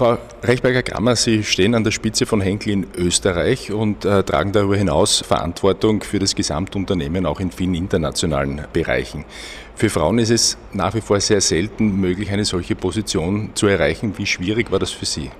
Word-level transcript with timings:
Frau 0.00 0.16
Rechberger-Grammer, 0.42 1.14
Sie 1.14 1.44
stehen 1.44 1.74
an 1.74 1.84
der 1.84 1.90
Spitze 1.90 2.24
von 2.24 2.40
Henkel 2.40 2.72
in 2.72 2.86
Österreich 2.96 3.70
und 3.70 4.06
äh, 4.06 4.22
tragen 4.22 4.50
darüber 4.50 4.74
hinaus 4.74 5.18
Verantwortung 5.18 6.02
für 6.02 6.18
das 6.18 6.34
Gesamtunternehmen 6.34 7.26
auch 7.26 7.38
in 7.38 7.50
vielen 7.50 7.74
internationalen 7.74 8.62
Bereichen. 8.72 9.26
Für 9.74 9.90
Frauen 9.90 10.18
ist 10.18 10.30
es 10.30 10.56
nach 10.72 10.94
wie 10.94 11.02
vor 11.02 11.20
sehr 11.20 11.42
selten 11.42 12.00
möglich, 12.00 12.30
eine 12.30 12.46
solche 12.46 12.76
Position 12.76 13.50
zu 13.52 13.66
erreichen. 13.66 14.14
Wie 14.16 14.24
schwierig 14.24 14.72
war 14.72 14.78
das 14.78 14.90
für 14.90 15.04
Sie? 15.04 15.30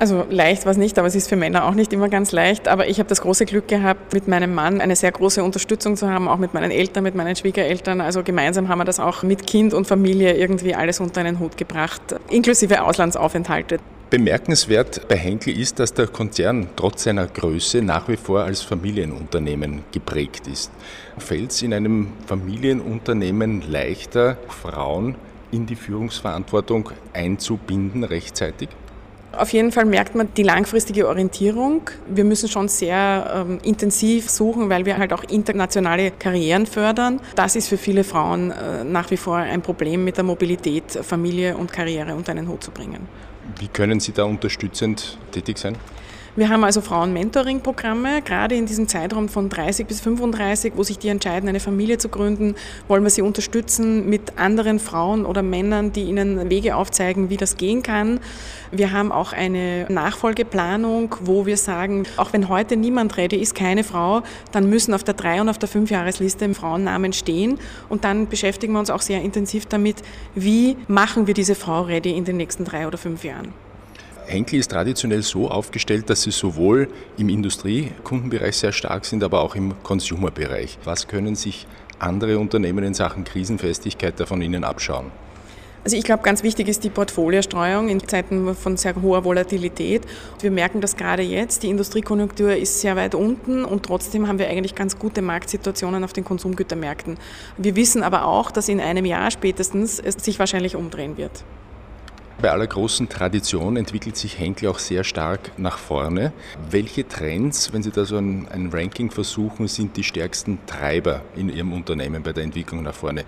Also 0.00 0.24
leicht 0.30 0.64
war 0.64 0.72
es 0.72 0.78
nicht, 0.78 0.98
aber 0.98 1.08
es 1.08 1.14
ist 1.14 1.28
für 1.28 1.36
Männer 1.36 1.66
auch 1.66 1.74
nicht 1.74 1.92
immer 1.92 2.08
ganz 2.08 2.32
leicht. 2.32 2.68
Aber 2.68 2.88
ich 2.88 2.98
habe 3.00 3.08
das 3.10 3.20
große 3.20 3.44
Glück 3.44 3.68
gehabt, 3.68 4.14
mit 4.14 4.28
meinem 4.28 4.54
Mann 4.54 4.80
eine 4.80 4.96
sehr 4.96 5.12
große 5.12 5.44
Unterstützung 5.44 5.94
zu 5.94 6.08
haben, 6.08 6.26
auch 6.26 6.38
mit 6.38 6.54
meinen 6.54 6.70
Eltern, 6.70 7.04
mit 7.04 7.14
meinen 7.14 7.36
Schwiegereltern. 7.36 8.00
Also 8.00 8.22
gemeinsam 8.22 8.70
haben 8.70 8.78
wir 8.78 8.86
das 8.86 8.98
auch 8.98 9.22
mit 9.22 9.46
Kind 9.46 9.74
und 9.74 9.86
Familie 9.86 10.38
irgendwie 10.38 10.74
alles 10.74 11.00
unter 11.00 11.20
einen 11.20 11.38
Hut 11.38 11.58
gebracht, 11.58 12.00
inklusive 12.30 12.82
Auslandsaufenthalte. 12.82 13.76
Bemerkenswert 14.08 15.06
bei 15.06 15.16
Henkel 15.16 15.58
ist, 15.58 15.78
dass 15.78 15.92
der 15.92 16.06
Konzern 16.06 16.70
trotz 16.76 17.04
seiner 17.04 17.26
Größe 17.26 17.82
nach 17.82 18.08
wie 18.08 18.16
vor 18.16 18.44
als 18.44 18.62
Familienunternehmen 18.62 19.82
geprägt 19.92 20.46
ist. 20.46 20.70
Fällt 21.18 21.50
es 21.50 21.60
in 21.60 21.74
einem 21.74 22.14
Familienunternehmen 22.26 23.70
leichter, 23.70 24.38
Frauen 24.48 25.16
in 25.50 25.66
die 25.66 25.76
Führungsverantwortung 25.76 26.88
einzubinden 27.12 28.02
rechtzeitig? 28.02 28.70
Auf 29.36 29.52
jeden 29.52 29.70
Fall 29.70 29.84
merkt 29.84 30.14
man 30.14 30.28
die 30.34 30.42
langfristige 30.42 31.06
Orientierung. 31.06 31.82
Wir 32.08 32.24
müssen 32.24 32.48
schon 32.48 32.68
sehr 32.68 33.46
ähm, 33.48 33.58
intensiv 33.62 34.28
suchen, 34.28 34.68
weil 34.68 34.84
wir 34.86 34.98
halt 34.98 35.12
auch 35.12 35.22
internationale 35.24 36.10
Karrieren 36.10 36.66
fördern. 36.66 37.20
Das 37.36 37.54
ist 37.54 37.68
für 37.68 37.78
viele 37.78 38.02
Frauen 38.02 38.50
äh, 38.50 38.82
nach 38.82 39.10
wie 39.10 39.16
vor 39.16 39.36
ein 39.36 39.62
Problem 39.62 40.04
mit 40.04 40.16
der 40.16 40.24
Mobilität, 40.24 40.84
Familie 41.02 41.56
und 41.56 41.72
Karriere 41.72 42.14
unter 42.14 42.32
einen 42.32 42.48
Hut 42.48 42.64
zu 42.64 42.72
bringen. 42.72 43.08
Wie 43.58 43.68
können 43.68 44.00
Sie 44.00 44.12
da 44.12 44.24
unterstützend 44.24 45.18
tätig 45.30 45.58
sein? 45.58 45.76
Wir 46.36 46.48
haben 46.48 46.62
also 46.62 46.80
Frauen-Mentoring-Programme, 46.80 48.22
gerade 48.22 48.54
in 48.54 48.64
diesem 48.64 48.86
Zeitraum 48.86 49.28
von 49.28 49.48
30 49.48 49.88
bis 49.88 50.00
35, 50.00 50.74
wo 50.76 50.84
sich 50.84 50.96
die 50.96 51.08
entscheiden, 51.08 51.48
eine 51.48 51.58
Familie 51.58 51.98
zu 51.98 52.08
gründen, 52.08 52.54
wollen 52.86 53.02
wir 53.02 53.10
sie 53.10 53.22
unterstützen 53.22 54.08
mit 54.08 54.38
anderen 54.38 54.78
Frauen 54.78 55.26
oder 55.26 55.42
Männern, 55.42 55.92
die 55.92 56.04
ihnen 56.04 56.48
Wege 56.48 56.76
aufzeigen, 56.76 57.30
wie 57.30 57.36
das 57.36 57.56
gehen 57.56 57.82
kann. 57.82 58.20
Wir 58.70 58.92
haben 58.92 59.10
auch 59.10 59.32
eine 59.32 59.86
Nachfolgeplanung, 59.88 61.16
wo 61.20 61.46
wir 61.46 61.56
sagen, 61.56 62.04
auch 62.16 62.32
wenn 62.32 62.48
heute 62.48 62.76
niemand 62.76 63.16
ready 63.16 63.36
ist, 63.36 63.56
keine 63.56 63.82
Frau, 63.82 64.22
dann 64.52 64.70
müssen 64.70 64.94
auf 64.94 65.02
der 65.02 65.14
drei 65.14 65.40
und 65.40 65.48
auf 65.48 65.58
der 65.58 65.68
fünf 65.68 65.90
Jahresliste 65.90 66.54
Frauennamen 66.54 67.12
stehen. 67.12 67.58
Und 67.88 68.04
dann 68.04 68.28
beschäftigen 68.28 68.72
wir 68.74 68.78
uns 68.78 68.90
auch 68.90 69.02
sehr 69.02 69.20
intensiv 69.20 69.66
damit, 69.66 69.96
wie 70.36 70.76
machen 70.86 71.26
wir 71.26 71.34
diese 71.34 71.56
Frau 71.56 71.82
ready 71.82 72.16
in 72.16 72.24
den 72.24 72.36
nächsten 72.36 72.64
drei 72.64 72.86
oder 72.86 72.98
fünf 72.98 73.24
Jahren. 73.24 73.52
Henkel 74.30 74.60
ist 74.60 74.70
traditionell 74.70 75.22
so 75.22 75.50
aufgestellt, 75.50 76.08
dass 76.08 76.22
sie 76.22 76.30
sowohl 76.30 76.88
im 77.18 77.28
Industriekundenbereich 77.28 78.56
sehr 78.56 78.72
stark 78.72 79.04
sind, 79.04 79.24
aber 79.24 79.40
auch 79.40 79.56
im 79.56 79.74
Consumer-Bereich. 79.82 80.78
Was 80.84 81.08
können 81.08 81.34
sich 81.34 81.66
andere 81.98 82.38
Unternehmen 82.38 82.84
in 82.84 82.94
Sachen 82.94 83.24
Krisenfestigkeit 83.24 84.14
da 84.18 84.26
von 84.26 84.40
Ihnen 84.40 84.62
abschauen? 84.64 85.06
Also 85.82 85.96
ich 85.96 86.04
glaube, 86.04 86.22
ganz 86.22 86.42
wichtig 86.42 86.68
ist 86.68 86.84
die 86.84 86.90
Portfoliostreuung 86.90 87.88
in 87.88 88.06
Zeiten 88.06 88.54
von 88.54 88.76
sehr 88.76 88.94
hoher 89.00 89.24
Volatilität. 89.24 90.02
Wir 90.40 90.50
merken 90.50 90.82
das 90.82 90.96
gerade 90.96 91.22
jetzt. 91.22 91.62
Die 91.62 91.68
Industriekonjunktur 91.68 92.54
ist 92.54 92.82
sehr 92.82 92.96
weit 92.96 93.14
unten 93.14 93.64
und 93.64 93.84
trotzdem 93.84 94.28
haben 94.28 94.38
wir 94.38 94.48
eigentlich 94.48 94.74
ganz 94.74 94.98
gute 94.98 95.22
Marktsituationen 95.22 96.04
auf 96.04 96.12
den 96.12 96.24
Konsumgütermärkten. 96.24 97.16
Wir 97.56 97.76
wissen 97.76 98.02
aber 98.02 98.26
auch, 98.26 98.50
dass 98.50 98.68
in 98.68 98.80
einem 98.80 99.06
Jahr 99.06 99.30
spätestens 99.30 99.98
es 99.98 100.22
sich 100.22 100.38
wahrscheinlich 100.38 100.76
umdrehen 100.76 101.16
wird. 101.16 101.44
Bei 102.42 102.52
aller 102.52 102.66
großen 102.66 103.10
Tradition 103.10 103.76
entwickelt 103.76 104.16
sich 104.16 104.38
Henkel 104.38 104.70
auch 104.70 104.78
sehr 104.78 105.04
stark 105.04 105.58
nach 105.58 105.76
vorne. 105.76 106.32
Welche 106.70 107.06
Trends, 107.06 107.70
wenn 107.74 107.82
Sie 107.82 107.90
da 107.90 108.06
so 108.06 108.16
ein, 108.16 108.48
ein 108.48 108.70
Ranking 108.72 109.10
versuchen, 109.10 109.68
sind 109.68 109.98
die 109.98 110.04
stärksten 110.04 110.58
Treiber 110.66 111.20
in 111.36 111.50
Ihrem 111.50 111.74
Unternehmen 111.74 112.22
bei 112.22 112.32
der 112.32 112.44
Entwicklung 112.44 112.82
nach 112.82 112.94
vorne? 112.94 113.26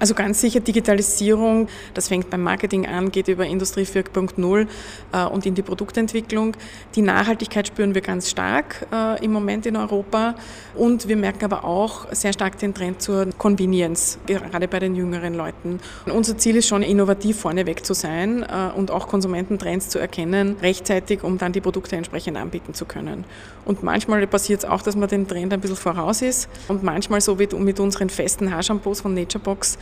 Also 0.00 0.14
ganz 0.14 0.40
sicher 0.40 0.60
Digitalisierung, 0.60 1.68
das 1.92 2.08
fängt 2.08 2.30
beim 2.30 2.42
Marketing 2.42 2.86
an, 2.86 3.12
geht 3.12 3.28
über 3.28 3.44
Industrie 3.44 3.82
4.0 3.82 4.66
äh, 5.12 5.24
und 5.26 5.44
in 5.44 5.54
die 5.54 5.60
Produktentwicklung. 5.60 6.56
Die 6.94 7.02
Nachhaltigkeit 7.02 7.66
spüren 7.66 7.94
wir 7.94 8.00
ganz 8.00 8.30
stark 8.30 8.86
äh, 8.90 9.22
im 9.22 9.30
Moment 9.30 9.66
in 9.66 9.76
Europa 9.76 10.36
und 10.74 11.06
wir 11.06 11.16
merken 11.16 11.44
aber 11.44 11.64
auch 11.64 12.10
sehr 12.12 12.32
stark 12.32 12.58
den 12.58 12.72
Trend 12.72 13.02
zur 13.02 13.26
Convenience, 13.36 14.18
gerade 14.24 14.68
bei 14.68 14.78
den 14.78 14.96
jüngeren 14.96 15.34
Leuten. 15.34 15.80
Unser 16.06 16.38
Ziel 16.38 16.56
ist 16.56 16.68
schon, 16.68 16.80
innovativ 16.80 17.38
vorneweg 17.38 17.84
zu 17.84 17.92
sein 17.92 18.42
äh, 18.42 18.74
und 18.74 18.90
auch 18.90 19.06
Konsumententrends 19.06 19.90
zu 19.90 19.98
erkennen, 19.98 20.56
rechtzeitig, 20.62 21.22
um 21.22 21.36
dann 21.36 21.52
die 21.52 21.60
Produkte 21.60 21.96
entsprechend 21.96 22.38
anbieten 22.38 22.72
zu 22.72 22.86
können. 22.86 23.26
Und 23.66 23.82
manchmal 23.82 24.26
passiert 24.26 24.60
es 24.60 24.64
auch, 24.64 24.80
dass 24.80 24.96
man 24.96 25.10
den 25.10 25.28
Trend 25.28 25.52
ein 25.52 25.60
bisschen 25.60 25.76
voraus 25.76 26.22
ist 26.22 26.48
und 26.68 26.82
manchmal 26.82 27.20
so 27.20 27.38
wie 27.38 27.48
mit 27.54 27.78
unseren 27.78 28.08
festen 28.08 28.50
Haarshampoos 28.50 29.02
von 29.02 29.12
Naturebox 29.12 29.76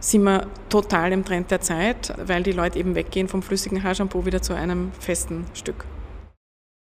sind 0.00 0.22
wir 0.24 0.46
total 0.68 1.12
im 1.12 1.24
Trend 1.24 1.50
der 1.50 1.60
Zeit, 1.60 2.12
weil 2.26 2.42
die 2.42 2.52
Leute 2.52 2.78
eben 2.78 2.94
weggehen 2.94 3.28
vom 3.28 3.42
flüssigen 3.42 3.82
Haarshampoo 3.82 4.26
wieder 4.26 4.42
zu 4.42 4.54
einem 4.54 4.92
festen 4.98 5.44
Stück. 5.54 5.84